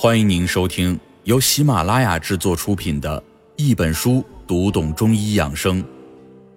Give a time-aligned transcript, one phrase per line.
[0.00, 3.20] 欢迎您收听由喜马拉雅制作出品的
[3.56, 5.82] 《一本书读懂中医养生》，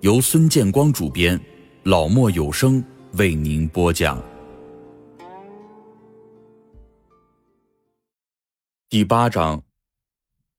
[0.02, 1.42] 由孙建光主编，
[1.82, 4.22] 老莫有声为您播讲。
[8.88, 9.64] 第八章：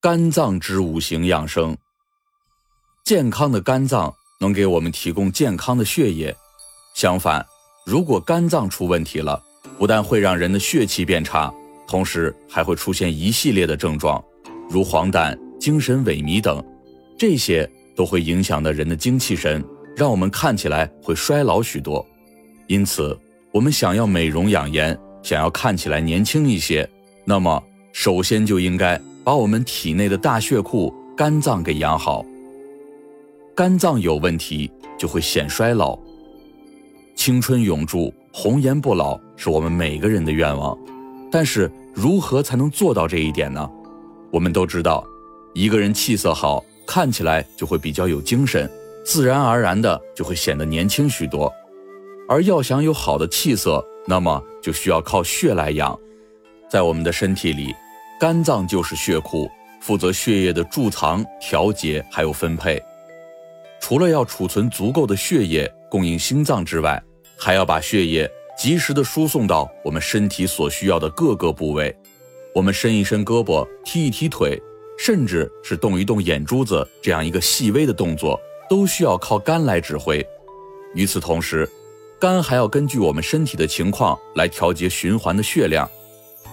[0.01, 1.79] 肝脏之五行养生。
[3.05, 6.37] 健康的肝脏能给我们提供健康的血液，
[6.97, 7.47] 相反，
[7.87, 9.41] 如果肝脏出问题了，
[9.79, 11.55] 不但会让人的血气变差。
[11.93, 14.25] 同时还会出现一系列的症状，
[14.71, 16.65] 如黄疸、精神萎靡等，
[17.19, 19.63] 这些都会影响到人的精气神，
[19.95, 22.03] 让我们看起来会衰老许多。
[22.67, 23.15] 因此，
[23.53, 26.89] 我们想要美容养颜，想要看起来年轻一些，
[27.27, 32.25] 那么首先就应该把我们体内的大血库肝脏给养好。
[33.55, 35.99] 肝脏有问题，就会显衰老。
[37.15, 40.75] 青春永驻、红颜不老，是我们每个人的愿望，
[41.31, 41.71] 但是。
[41.95, 43.69] 如何才能做到这一点呢？
[44.31, 45.05] 我们都知道，
[45.55, 48.71] 一个人气色好，看起来就会比较有精神，
[49.05, 51.53] 自然而然的就会显得年轻许多。
[52.29, 55.99] 而要想有好的气色，那么就需要靠血来养。
[56.71, 57.75] 在我们的身体里，
[58.19, 62.83] 肝脏就是血库，负责血液的贮藏、调节还有分配。
[63.81, 67.03] 除了要储存足够的血液供应心脏之外，
[67.37, 68.31] 还要把血液。
[68.63, 71.93] 及时的输送到我们身体所需要的各个部位，
[72.55, 74.57] 我们伸一伸胳膊，踢一踢腿，
[74.97, 78.41] 甚至是动一动眼珠子，这样一个细微的动作，
[78.71, 80.25] 都需要靠肝来指挥。
[80.95, 81.69] 与此同时，
[82.21, 85.91] 肝还要根据我们身体的情况来调节循环的血量。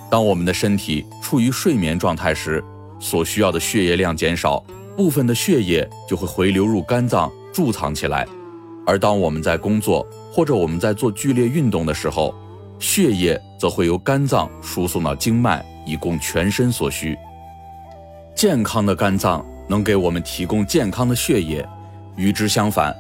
[0.10, 2.64] 当我们的身体处于睡眠状态时，
[3.00, 4.66] 所需要的血液量减少，
[4.98, 8.28] 部分的血液就会回流入肝脏贮藏起来。
[8.84, 12.34] 而当我们在工作或者我们在做剧烈运动的时候，
[12.80, 17.18] 血液则会由肝脏输送到经脉，以供全身所需。
[18.36, 21.68] 健康的肝脏能给我们提供健康的血液，
[22.16, 22.96] 与之相反，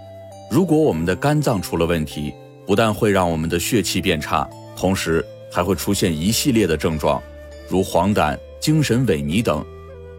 [0.52, 2.34] 如果我们的肝脏出了问题，
[2.68, 7.22] 不但会让我们的血气变差，同时还会出现一系列的症状，
[7.70, 9.66] 如黄疸、精神萎靡等，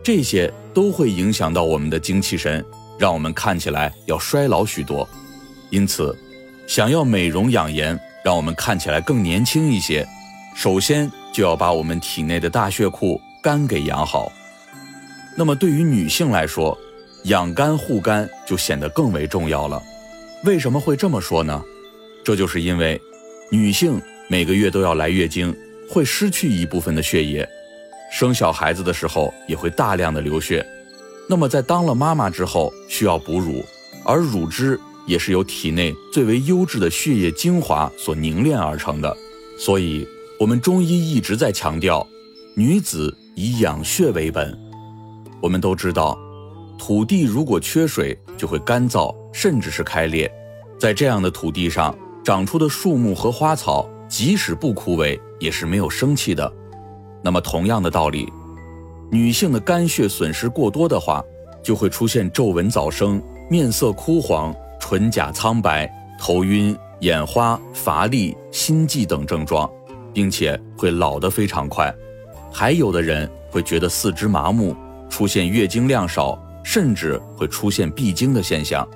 [0.02, 2.64] 这些都会影响到我们的精气神，
[2.98, 5.06] 让我们看起来要衰老许多。
[5.68, 6.16] 因此，
[6.70, 10.06] 想要美容养颜，让我们看起来更年轻一些，
[10.54, 14.31] 首先就要把我们体内的大血库肝给养好。
[15.36, 16.78] 那么，对于女性来说，
[17.25, 19.82] 养肝护肝就显得更为重要了。
[20.44, 21.60] 为什么会这么说呢？
[22.25, 23.00] 这就是因为，
[23.50, 25.53] 女性每个月都要来月经，
[25.91, 27.44] 会失去一部分的血液，
[28.12, 30.64] 生小孩子的时候也会大量的流血。
[31.28, 33.64] 那么，在当了妈妈之后，需要哺乳，
[34.04, 34.78] 而乳汁。
[35.10, 39.16] 也是由体内最为优质的血液精华所凝练而成的，
[39.59, 40.06] 所以，
[40.38, 42.06] 我们中医一直在强调，
[42.54, 44.56] 女子以养血为本。
[45.43, 46.16] 我们都知道，
[46.78, 50.31] 土地如果缺水，就会干燥，甚至是开裂。
[50.78, 51.92] 在这样的土地上
[52.22, 56.53] 长出的树木和花草，即使不枯萎，也是没有生气的。
[57.21, 58.32] 那么，同样的道理，
[59.10, 61.21] 女性的肝血损失过多的话，
[61.65, 64.54] 就会出现皱纹早生、面色枯黄。
[64.80, 69.70] 唇甲苍白、头晕、眼花、乏力、心悸等症状，
[70.12, 71.94] 并且会老得非常快。
[72.50, 74.74] 还有的人会觉得四肢麻木，
[75.08, 78.86] 出现月经量少，甚至会出现闭经的现象。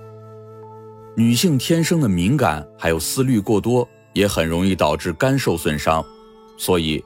[1.16, 6.04] 女性天生的敏感，还有思虑过多，也很容易导致肝受损伤。
[6.58, 7.02] 所以，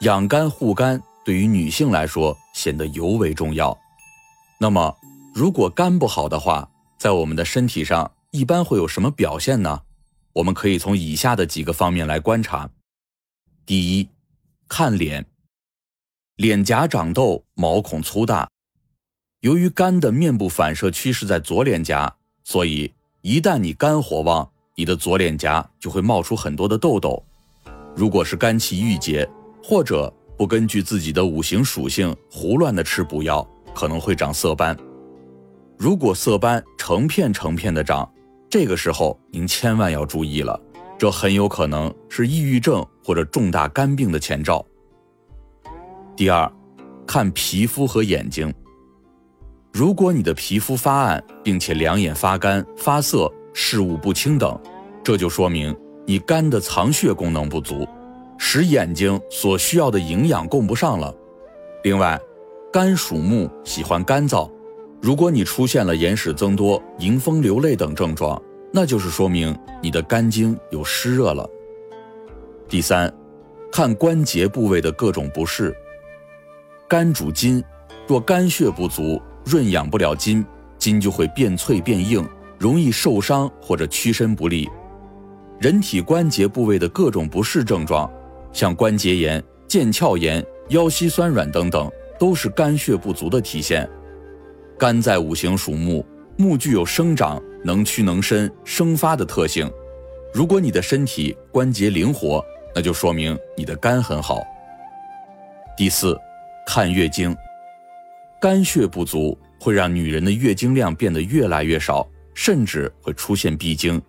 [0.00, 3.76] 养肝护肝对于女性来说显得尤为重要。
[4.58, 4.96] 那么，
[5.34, 6.66] 如果肝不好的话，
[6.96, 9.82] 在我们的身体上，一般会有什么表现呢？
[10.34, 12.70] 我们可以从以下的几个方面来观察。
[13.66, 14.08] 第一，
[14.68, 15.26] 看脸，
[16.36, 18.48] 脸颊长痘，毛孔粗大。
[19.40, 22.14] 由于肝的面部反射区是在左脸颊，
[22.44, 22.92] 所以
[23.22, 27.20] 一旦你肝火旺，你的左脸颊就会冒出很多的痘痘。
[27.96, 29.28] 如果是肝气郁结，
[29.60, 33.44] 或者不根据自己的五行属性胡乱的吃补药，
[33.74, 34.78] 可能会长色斑。
[35.76, 38.08] 如果色斑成片成片的长，
[38.50, 40.60] 这个时候您千万要注意了，
[40.98, 44.66] 这很有可能是抑郁症或者重大肝病的前兆。
[46.16, 46.50] 第二，
[47.06, 48.52] 看皮肤和眼睛。
[49.72, 54.60] 如果你的皮肤发暗，并且两眼发干、发涩、视物不清等，
[55.04, 55.74] 这就说明
[56.04, 57.86] 你肝的藏血功能不足，
[58.36, 61.14] 使眼睛所需要的营养供不上了。
[61.84, 62.20] 另外，
[62.72, 64.50] 肝属木，喜欢干燥。
[65.00, 71.48] 如果你出现了眼屎增多、迎风流泪等症状，那就是说明你的肝经有湿热了。
[72.68, 73.12] 第三，
[73.72, 75.74] 看关节部位的各种不适。
[76.86, 77.64] 肝主筋，
[78.06, 80.44] 若肝血不足，润养不了筋，
[80.76, 84.68] 筋就会变脆变硬，容易受伤或者屈伸不利。
[85.58, 88.10] 人体关节部位的各种不适症状，
[88.52, 93.88] 像关节炎、腱鞘炎、腰膝酸软等等，都是肝血不足的体现。
[94.80, 96.02] 肝在五行属木，
[96.38, 99.70] 木具有生长、能屈能伸、生发的特性。
[100.32, 102.42] 如果你的身体关节灵活，
[102.74, 104.42] 那就说明你的肝很好。
[105.76, 106.18] 第四，
[106.66, 107.36] 看月经，
[108.40, 114.00] 肝血不足会让女人的月经量变得越来越少，甚至会出现闭经，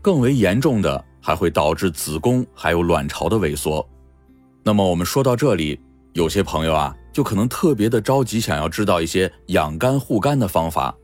[0.00, 3.84] 更为严重的还会导致子宫还有卵巢的萎缩。
[4.62, 5.80] 那么我们说到这里，
[6.12, 10.94] 有些朋友啊，就可能特别的着急，想要知道一些养肝护肝的方法。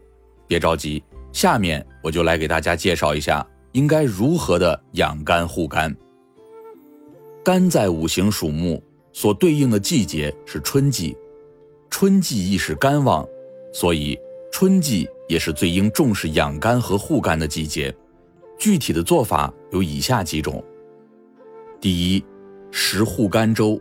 [0.49, 5.94] 别着急，下面我就来给大家介绍一下应该如何的养肝护肝。
[7.44, 8.82] 肝在五行属木，
[9.12, 11.17] 所对应的季节是春季，
[11.88, 13.25] 春季亦是肝旺，
[13.73, 14.19] 所以
[14.50, 17.94] 春季也是最应重视养肝和护肝的季节。
[18.59, 20.64] 具体的做法有以下几种：
[21.81, 22.25] 第一，
[22.70, 23.81] 食护肝粥，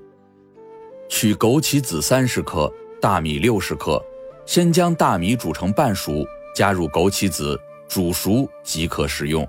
[1.08, 2.72] 取枸杞子三十克，
[3.02, 4.04] 大米六十克，
[4.46, 6.26] 先将大米煮成半熟，
[6.56, 9.48] 加入枸杞子，煮熟即可食用。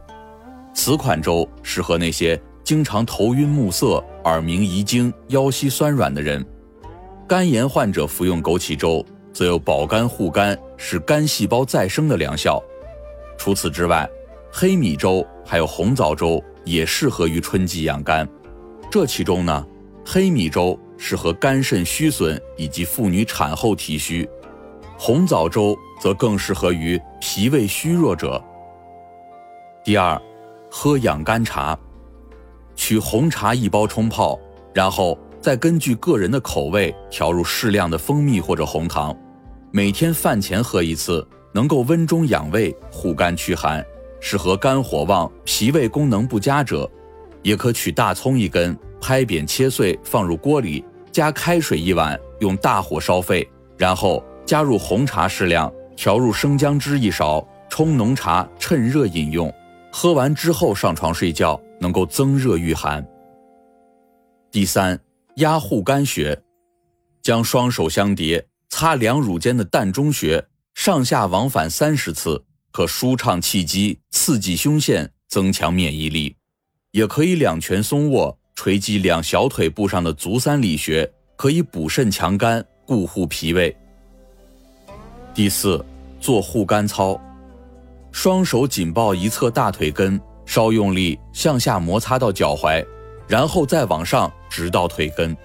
[0.74, 2.40] 此款粥适合那些。
[2.64, 6.44] 经常头晕目涩、耳鸣遗精、腰膝酸软的人，
[7.28, 12.60] 肝炎患者服用枸杞粥，则有保肝护肝、使肝细胞再生的良效。
[13.38, 14.10] 除此之外，
[14.50, 18.28] 黑米粥还有红枣粥也适合于春季养肝。
[18.90, 19.64] 这其中呢，
[20.04, 24.28] 黑米粥适合肝肾虚损以及妇女产后体虚，
[24.98, 28.42] 红枣粥则更适合于脾胃虚弱者。
[29.84, 30.20] 第二，
[30.70, 31.78] 喝养肝茶。
[32.74, 34.38] 取红茶一包冲泡，
[34.74, 39.16] 然后再根据个人的口味调入适量的蜂蜜或者红糖，
[39.70, 43.84] 每天饭前喝一次，能够温中养胃、护肝驱寒，
[44.20, 46.90] 适合肝火旺、脾胃功能不佳者。
[47.46, 53.48] 也可取大葱一根，拍扁切碎放入锅里，加开水一碗，用大火烧沸，
[53.78, 59.52] 然后加入红茶适量，调入生姜汁一勺，冲浓茶，趁热饮用。
[59.92, 61.60] 喝完之后上床睡觉。
[61.78, 63.06] 能够增热御寒。
[64.50, 64.98] 第三，
[65.36, 66.42] 压护肝穴，
[67.22, 76.35] 将双手相叠，擦两乳间的膻中穴，上下往返三十次，可舒畅气机，刺激胸腺，增强免疫力。
[76.96, 81.06] 也可以两拳松握，捶击两小腿部上的足三里穴，
[81.36, 83.76] 可以补肾强肝，固护脾胃。
[85.34, 85.84] 第四，
[86.18, 87.20] 做护肝操，
[88.12, 90.18] 双手紧抱一侧大腿根。
[90.46, 92.82] 稍用力向下摩擦到脚踝，
[93.26, 95.36] 然后再往上直到腿根，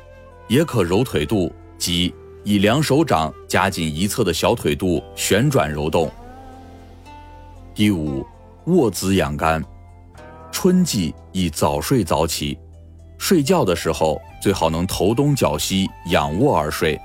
[0.47, 2.13] 也可揉腿肚，即
[2.45, 6.09] 以两手掌夹紧一侧的小腿肚旋转揉动。
[7.75, 8.25] 第五，
[8.67, 9.61] 卧姿养肝，
[10.51, 12.57] 春季宜早睡早起，
[13.17, 16.99] 睡觉的时候最好能头东脚西，仰卧而睡，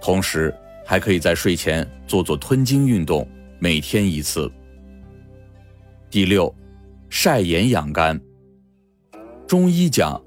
[0.00, 0.54] 同时
[0.84, 3.26] 还可以在睡前做做吞精运动，
[3.58, 4.50] 每天一次。
[6.10, 6.54] 第六。
[7.10, 8.20] 晒眼养肝。
[9.46, 10.20] 中医讲，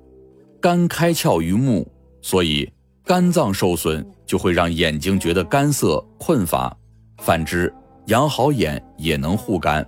[0.60, 1.88] 肝开窍于目，
[2.24, 2.68] 所以
[3.06, 6.76] 肝脏受损就会让眼睛觉得干涩困乏。
[7.20, 7.72] 反之，
[8.08, 9.88] 养好眼也能护肝。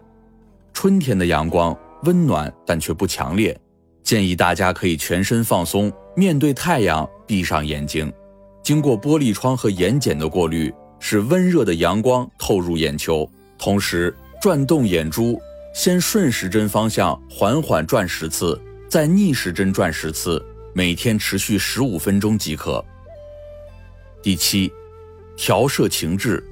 [0.71, 3.59] 春天的阳光温暖，但却不强烈，
[4.03, 8.11] 建议大家可以全身放松，面对太阳，闭上眼睛，
[8.61, 15.39] 经过玻璃窗和眼睑的过滤，使温热的阳光透入眼球，同时转动眼珠。
[15.73, 20.39] 先顺时针方向缓缓转十次，再逆时针转十次，
[20.71, 22.85] 每天持续十五分钟即可。
[24.21, 24.71] 第七，
[25.35, 26.43] 调摄情志。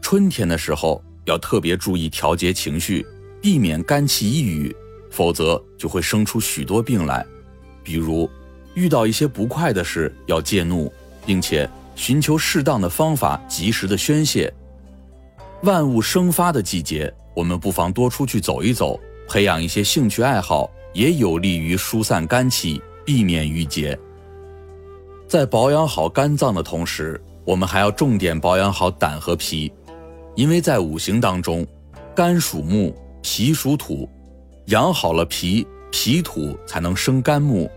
[0.00, 3.04] 春天的时候要特别注意调节情绪，
[3.40, 4.74] 避免肝气抑郁，
[5.10, 7.24] 否则就会生出许多病来。
[7.82, 8.28] 比如
[8.74, 10.92] 遇到一些不快的事要戒怒，
[11.24, 14.52] 并且寻求适当的方法及时的宣泄。
[15.62, 17.12] 万物生发的季节。
[17.32, 23.96] 我们不妨多出去走一走，培养一些兴趣爱好，也有利于疏散肝气，避免郁结。
[25.28, 29.72] 在保养好肝脏的同时，我们还要重点保养好胆和脾，
[30.34, 31.64] 因为在五行当中，
[32.16, 34.08] 肝属木，脾属土，
[34.66, 37.70] 养好了脾，脾土才能生肝木。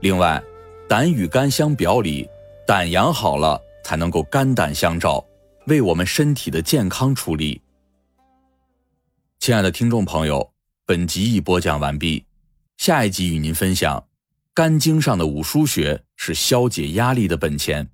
[0.00, 0.42] 另外，
[0.88, 2.28] 胆与肝相表里，
[2.66, 5.24] 胆养好了，才能够肝胆相照，
[5.66, 7.60] 为我们身体的健康出力。
[9.38, 10.52] 亲爱的听众朋友，
[10.84, 12.24] 本集已播讲完毕，
[12.76, 14.04] 下一集与您分享，
[14.54, 17.88] 肝经上的五腧穴是消解压力的本钱。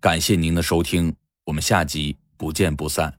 [0.00, 3.12] 感谢您的收听，我们下集不见不散。